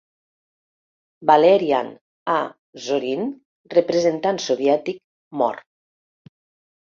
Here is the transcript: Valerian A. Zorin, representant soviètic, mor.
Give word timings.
Valerian 1.29 1.89
A. 2.37 2.37
Zorin, 2.85 3.29
representant 3.75 4.41
soviètic, 4.47 4.97
mor. 5.43 5.61